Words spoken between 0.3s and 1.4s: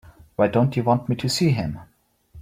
Why don't you want me to